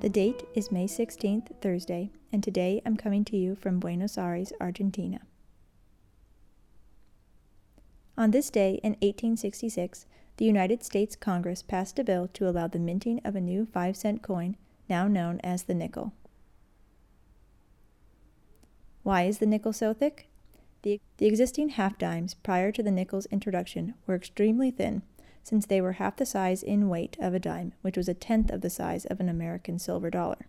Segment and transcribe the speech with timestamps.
[0.00, 4.52] The date is May 16th, Thursday, and today I'm coming to you from Buenos Aires,
[4.60, 5.22] Argentina.
[8.16, 10.06] On this day in 1866,
[10.36, 13.96] the United States Congress passed a bill to allow the minting of a new 5
[13.96, 14.56] cent coin,
[14.88, 16.12] now known as the nickel.
[19.02, 20.28] Why is the nickel so thick?
[20.82, 25.02] The, the existing half dimes prior to the nickel's introduction were extremely thin
[25.48, 28.50] since they were half the size in weight of a dime, which was a tenth
[28.50, 30.46] of the size of an American silver dollar.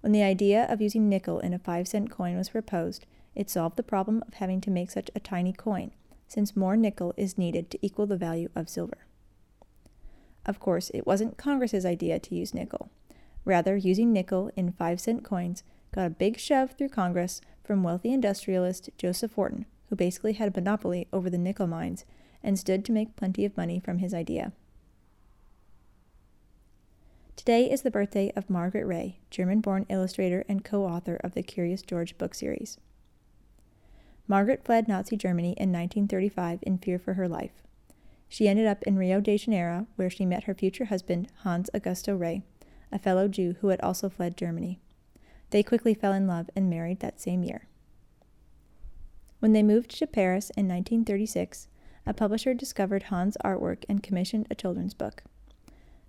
[0.00, 3.76] When the idea of using nickel in a five cent coin was proposed, it solved
[3.76, 5.92] the problem of having to make such a tiny coin,
[6.26, 9.06] since more nickel is needed to equal the value of silver.
[10.44, 12.90] Of course, it wasn't Congress's idea to use nickel.
[13.44, 15.62] Rather, using nickel in five cent coins
[15.94, 20.60] got a big shove through Congress from wealthy industrialist Joseph Wharton, who basically had a
[20.60, 22.04] monopoly over the nickel mines
[22.42, 24.52] and stood to make plenty of money from his idea.
[27.36, 31.42] Today is the birthday of Margaret Rey, German born illustrator and co author of the
[31.42, 32.78] Curious George book series.
[34.26, 37.62] Margaret fled Nazi Germany in 1935 in fear for her life.
[38.28, 42.18] She ended up in Rio de Janeiro, where she met her future husband, Hans Augusto
[42.18, 42.42] Rey,
[42.92, 44.80] a fellow Jew who had also fled Germany.
[45.50, 47.68] They quickly fell in love and married that same year.
[49.40, 51.68] When they moved to Paris in 1936,
[52.08, 55.24] a publisher discovered Hans' artwork and commissioned a children's book.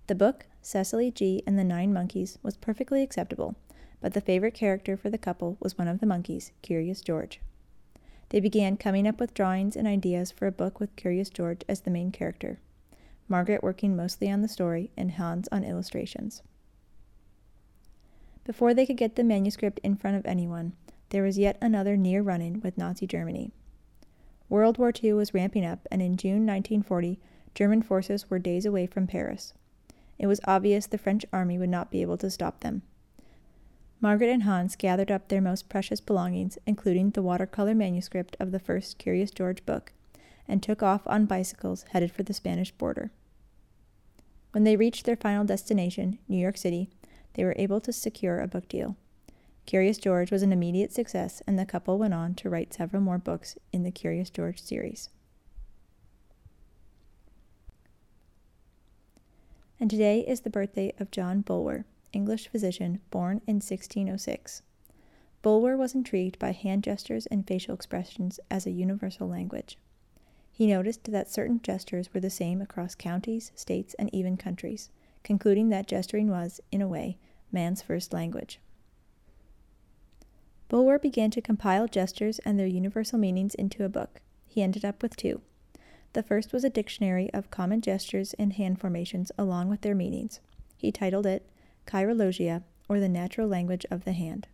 [0.06, 1.42] The book, Cecily G.
[1.46, 3.54] and the Nine Monkeys, was perfectly acceptable,
[4.00, 7.42] but the favorite character for the couple was one of the monkeys, Curious George.
[8.30, 11.80] They began coming up with drawings and ideas for a book with Curious George as
[11.80, 12.60] the main character,
[13.28, 16.42] Margaret working mostly on the story and Hans on illustrations.
[18.44, 20.72] Before they could get the manuscript in front of anyone,
[21.10, 23.52] there was yet another near run in with Nazi Germany.
[24.50, 27.20] World War II was ramping up, and in June 1940,
[27.54, 29.54] German forces were days away from Paris.
[30.18, 32.82] It was obvious the French army would not be able to stop them.
[34.00, 38.58] Margaret and Hans gathered up their most precious belongings, including the watercolor manuscript of the
[38.58, 39.92] first Curious George book,
[40.48, 43.12] and took off on bicycles headed for the Spanish border.
[44.50, 46.90] When they reached their final destination, New York City,
[47.34, 48.96] they were able to secure a book deal.
[49.70, 53.18] Curious George was an immediate success, and the couple went on to write several more
[53.18, 55.10] books in the Curious George series.
[59.78, 64.62] And today is the birthday of John Bulwer, English physician born in 1606.
[65.40, 69.78] Bulwer was intrigued by hand gestures and facial expressions as a universal language.
[70.50, 74.90] He noticed that certain gestures were the same across counties, states, and even countries,
[75.22, 77.18] concluding that gesturing was, in a way,
[77.52, 78.58] man's first language.
[80.70, 84.20] Bulwer began to compile gestures and their universal meanings into a book.
[84.46, 85.40] He ended up with two.
[86.12, 90.38] The first was a dictionary of common gestures and hand formations along with their meanings.
[90.76, 91.44] He titled it
[91.88, 94.46] Chirologia, or the Natural Language of the Hand.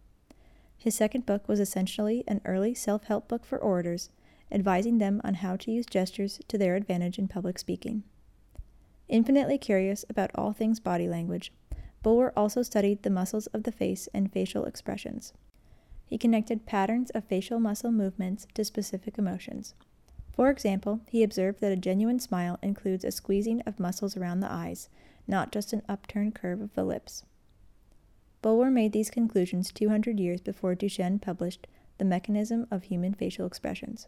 [0.78, 4.08] His second book was essentially an early self help book for orators,
[4.50, 8.04] advising them on how to use gestures to their advantage in public speaking.
[9.10, 11.52] Infinitely curious about all things body language,
[12.02, 15.34] Bulwer also studied the muscles of the face and facial expressions.
[16.06, 19.74] He connected patterns of facial muscle movements to specific emotions.
[20.32, 24.52] For example, he observed that a genuine smile includes a squeezing of muscles around the
[24.52, 24.88] eyes,
[25.26, 27.24] not just an upturned curve of the lips.
[28.42, 31.66] Bulwer made these conclusions 200 years before Duchenne published
[31.98, 34.06] The Mechanism of Human Facial Expressions.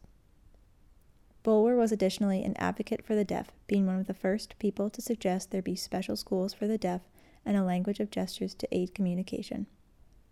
[1.43, 5.01] Bulwer was additionally an advocate for the deaf, being one of the first people to
[5.01, 7.01] suggest there be special schools for the deaf
[7.45, 9.67] and a language of gestures to aid communication.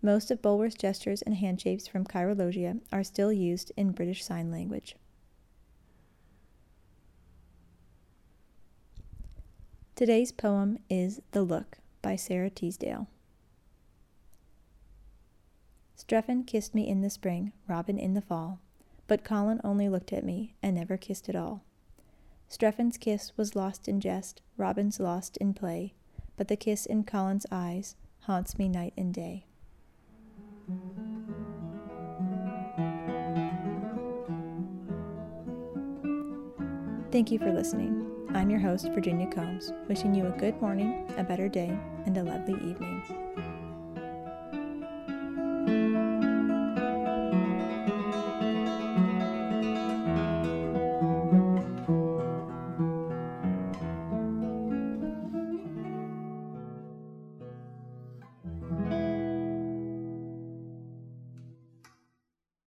[0.07, 4.95] Most of Bulwer's gestures and handshapes from chirologia are still used in British Sign Language.
[9.97, 13.09] Today's poem is The Look by Sara Teasdale.
[15.97, 18.61] Strephon kissed me in the spring, Robin in the fall,
[19.09, 21.65] but Colin only looked at me and never kissed at all.
[22.49, 25.95] Strephon's kiss was lost in jest, Robin's lost in play,
[26.37, 29.46] but the kiss in Colin's eyes haunts me night and day.
[37.13, 38.11] Thank you for listening.
[38.35, 41.75] I'm your host, Virginia Combs, wishing you a good morning, a better day,
[42.05, 43.56] and a lovely evening.